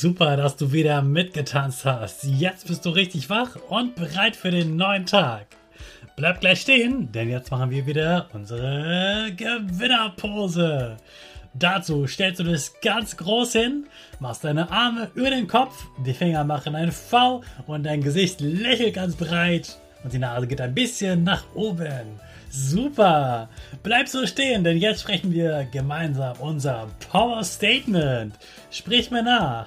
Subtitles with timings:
[0.00, 2.22] Super, dass du wieder mitgetanzt hast.
[2.22, 5.48] Jetzt bist du richtig wach und bereit für den neuen Tag.
[6.14, 10.98] Bleib gleich stehen, denn jetzt machen wir wieder unsere Gewinnerpose.
[11.52, 13.86] Dazu stellst du dich ganz groß hin,
[14.20, 18.94] machst deine Arme über den Kopf, die Finger machen ein V und dein Gesicht lächelt
[18.94, 22.20] ganz breit und die Nase geht ein bisschen nach oben.
[22.50, 23.48] Super!
[23.82, 28.34] Bleib so stehen, denn jetzt sprechen wir gemeinsam unser Power Statement.
[28.70, 29.66] Sprich mir nach.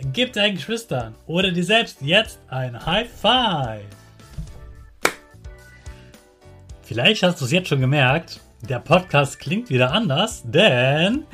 [0.00, 3.82] Gib deinen Geschwistern oder dir selbst jetzt ein High Five.
[6.82, 11.24] Vielleicht hast du es jetzt schon gemerkt, der Podcast klingt wieder anders, denn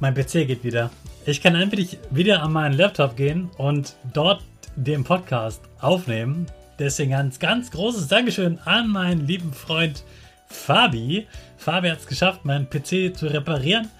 [0.00, 0.90] mein PC geht wieder.
[1.26, 1.78] Ich kann einfach
[2.10, 4.42] wieder an meinen Laptop gehen und dort
[4.74, 6.46] den Podcast aufnehmen.
[6.78, 10.04] Deswegen ganz, ganz großes Dankeschön an meinen lieben Freund
[10.46, 11.26] Fabi.
[11.58, 13.90] Fabi hat es geschafft, meinen PC zu reparieren.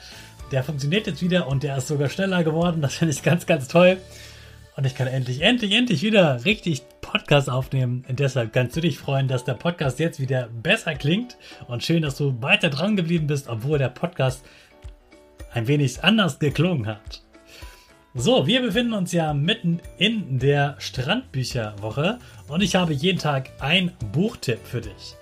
[0.50, 2.80] Der funktioniert jetzt wieder und der ist sogar schneller geworden.
[2.80, 3.98] Das finde ich ganz, ganz toll.
[4.76, 8.04] Und ich kann endlich, endlich, endlich wieder richtig Podcast aufnehmen.
[8.08, 11.36] Und deshalb kannst du dich freuen, dass der Podcast jetzt wieder besser klingt.
[11.66, 14.44] Und schön, dass du weiter dran geblieben bist, obwohl der Podcast
[15.52, 17.22] ein wenig anders geklungen hat.
[18.14, 23.92] So, wir befinden uns ja mitten in der Strandbücherwoche und ich habe jeden Tag ein
[24.12, 25.14] Buchtipp für dich.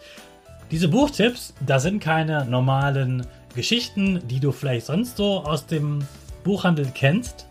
[0.71, 3.27] Diese Buchtipps, da sind keine normalen
[3.57, 6.07] Geschichten, die du vielleicht sonst so aus dem
[6.45, 7.47] Buchhandel kennst,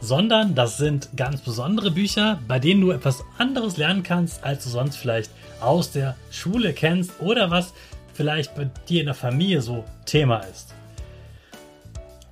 [0.00, 4.70] sondern das sind ganz besondere Bücher, bei denen du etwas anderes lernen kannst, als du
[4.70, 5.30] sonst vielleicht
[5.60, 7.72] aus der Schule kennst oder was
[8.14, 10.74] vielleicht bei dir in der Familie so Thema ist.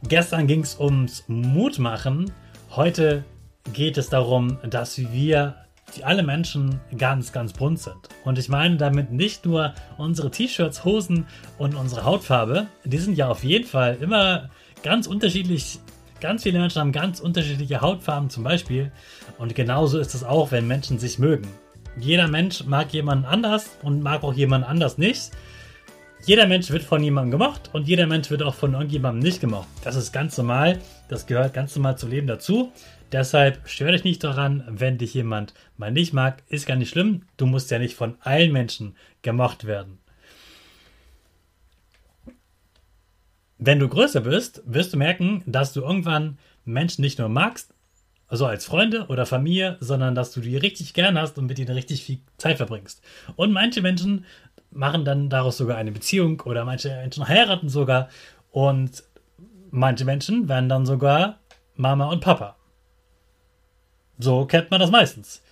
[0.02, 2.32] Gestern ging es ums Mutmachen,
[2.70, 3.24] heute
[3.72, 5.56] geht es darum, dass wir
[5.96, 8.08] die alle Menschen ganz, ganz bunt sind.
[8.24, 11.26] Und ich meine damit nicht nur unsere T-Shirts, Hosen
[11.58, 12.66] und unsere Hautfarbe.
[12.84, 14.50] Die sind ja auf jeden Fall immer
[14.82, 15.80] ganz unterschiedlich.
[16.20, 18.92] Ganz viele Menschen haben ganz unterschiedliche Hautfarben zum Beispiel.
[19.38, 21.48] Und genauso ist es auch, wenn Menschen sich mögen.
[21.98, 25.30] Jeder Mensch mag jemanden anders und mag auch jemanden anders nicht.
[26.26, 29.68] Jeder Mensch wird von jemandem gemocht und jeder Mensch wird auch von irgendjemandem nicht gemocht.
[29.84, 30.78] Das ist ganz normal.
[31.08, 32.72] Das gehört ganz normal zu Leben dazu.
[33.12, 37.22] Deshalb stör dich nicht daran, wenn dich jemand mal nicht mag, ist gar nicht schlimm.
[37.36, 39.98] Du musst ja nicht von allen Menschen gemocht werden.
[43.58, 47.74] Wenn du größer bist, wirst du merken, dass du irgendwann Menschen nicht nur magst,
[48.26, 51.74] also als Freunde oder Familie, sondern dass du die richtig gern hast und mit ihnen
[51.74, 53.02] richtig viel Zeit verbringst.
[53.34, 54.24] Und manche Menschen
[54.70, 58.08] machen dann daraus sogar eine Beziehung oder manche Menschen heiraten sogar
[58.52, 59.02] und
[59.70, 61.40] manche Menschen werden dann sogar
[61.74, 62.56] Mama und Papa.
[64.20, 65.42] So kennt man das meistens.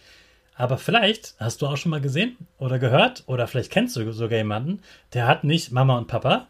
[0.55, 4.39] Aber vielleicht hast du auch schon mal gesehen oder gehört oder vielleicht kennst du sogar
[4.39, 4.83] jemanden,
[5.15, 6.49] der hat nicht Mama und Papa,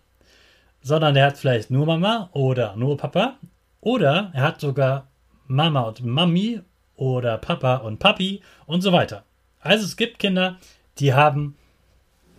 [0.83, 3.37] sondern der hat vielleicht nur Mama oder nur Papa
[3.81, 5.07] oder er hat sogar
[5.47, 6.63] Mama und Mami
[6.97, 9.25] oder Papa und Papi und so weiter.
[9.61, 10.57] Also es gibt Kinder,
[10.99, 11.57] die haben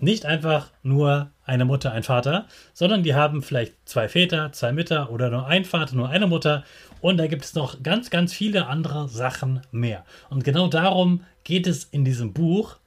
[0.01, 5.12] nicht einfach nur eine Mutter, ein Vater, sondern die haben vielleicht zwei Väter, zwei Mütter
[5.12, 6.63] oder nur ein Vater, nur eine Mutter.
[7.01, 10.06] Und da gibt es noch ganz, ganz viele andere Sachen mehr.
[10.30, 12.78] Und genau darum geht es in diesem Buch,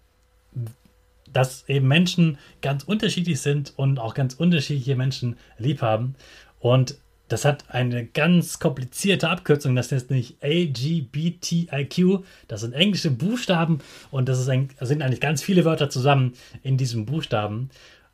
[1.32, 6.14] dass eben Menschen ganz unterschiedlich sind und auch ganz unterschiedliche Menschen lieb haben.
[6.60, 6.96] Und
[7.32, 13.78] das hat eine ganz komplizierte Abkürzung, das heißt nicht AGBTIQ, das sind englische Buchstaben
[14.10, 17.70] und das, ein, sind eigentlich ganz viele Wörter zusammen in diesem Buchstaben.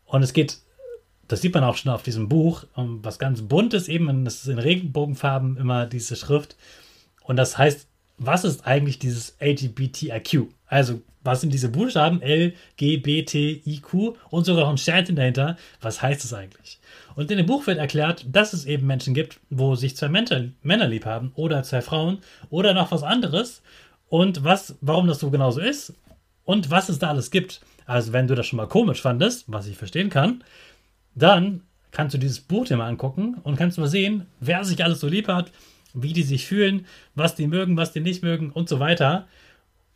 [0.06, 0.59] Und es geht,
[1.26, 4.49] das sieht man auch schon auf diesem Buch, um was ganz buntes eben, das ist
[4.49, 6.56] in Regenbogenfarben immer diese Schrift.
[7.25, 7.88] Und das heißt,
[8.19, 10.49] was ist eigentlich dieses AGBTIQ?
[10.67, 12.23] Also, was sind diese Buchstaben?
[12.23, 15.56] L, G, B, T, I, Q und sogar noch ein Sternchen dahinter.
[15.81, 16.81] Was heißt es eigentlich?
[17.17, 20.87] Und in dem Buch wird erklärt, dass es eben Menschen gibt, wo sich zwei Männer
[20.87, 22.19] lieb haben oder zwei Frauen
[22.50, 23.62] oder noch was anderes
[24.09, 25.93] und was, warum das so genauso ist
[26.44, 27.61] und was es da alles gibt.
[27.87, 30.44] Also wenn du das schon mal komisch fandest, was ich verstehen kann,
[31.14, 35.00] dann kannst du dieses Buch dir mal angucken und kannst mal sehen, wer sich alles
[35.00, 35.50] so lieb hat,
[36.03, 39.27] wie die sich fühlen, was die mögen, was die nicht mögen und so weiter.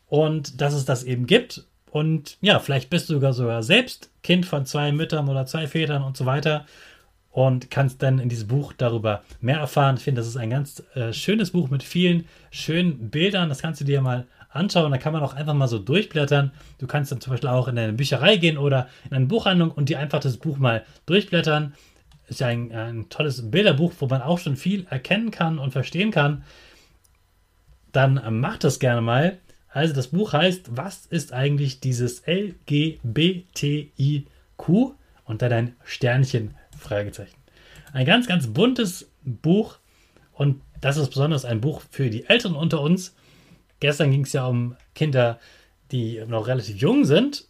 [0.07, 1.65] Und dass es das eben gibt.
[1.91, 6.03] Und ja, vielleicht bist du sogar, sogar selbst Kind von zwei Müttern oder zwei Vätern
[6.03, 6.67] und so weiter
[7.33, 9.97] und kannst dann in diesem Buch darüber mehr erfahren.
[9.97, 13.49] Ich finde, das ist ein ganz äh, schönes Buch mit vielen schönen Bildern.
[13.49, 14.93] Das kannst du dir mal anschauen.
[14.93, 16.53] Da kann man auch einfach mal so durchblättern.
[16.79, 19.89] Du kannst dann zum Beispiel auch in eine Bücherei gehen oder in eine Buchhandlung und
[19.89, 21.73] dir einfach das Buch mal durchblättern.
[22.32, 26.11] Ist ja ein, ein tolles Bilderbuch, wo man auch schon viel erkennen kann und verstehen
[26.11, 26.44] kann.
[27.93, 29.37] Dann äh, mach das gerne mal.
[29.69, 33.84] Also das Buch heißt, was ist eigentlich dieses LGBTIQ?
[35.25, 37.37] Und dann ein Sternchen Fragezeichen.
[37.93, 39.76] Ein ganz, ganz buntes Buch
[40.32, 43.14] und das ist besonders ein Buch für die Älteren unter uns.
[43.79, 45.38] Gestern ging es ja um Kinder,
[45.90, 47.44] die noch relativ jung sind.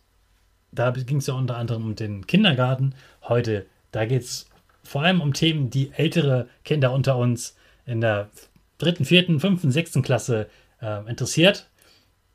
[0.73, 2.97] Da ging es ja unter anderem um den Kindergarten.
[3.23, 4.47] Heute, da geht es
[4.83, 7.57] vor allem um Themen, die ältere Kinder unter uns
[7.87, 8.31] in der
[8.79, 10.49] dritten, vierten, fünften, sechsten Klasse
[10.81, 11.69] äh, interessiert.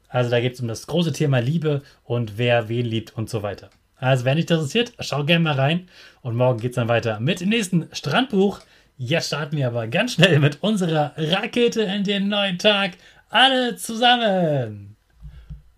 [0.09, 3.43] Also da geht es um das große Thema Liebe und wer wen liebt und so
[3.43, 3.69] weiter.
[3.99, 5.89] Also, wer nicht interessiert, schau gerne mal rein.
[6.21, 8.59] Und morgen geht es dann weiter mit dem nächsten Strandbuch.
[8.97, 12.91] Jetzt starten wir aber ganz schnell mit unserer Rakete in den neuen Tag.
[13.29, 14.95] Alle zusammen.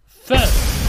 [0.05, 0.88] Fünf,